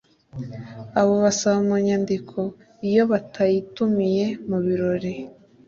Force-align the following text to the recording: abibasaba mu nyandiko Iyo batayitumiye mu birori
abibasaba 0.99 1.57
mu 1.67 1.75
nyandiko 1.85 2.37
Iyo 2.89 3.03
batayitumiye 3.11 4.25
mu 4.49 4.57
birori 4.65 5.13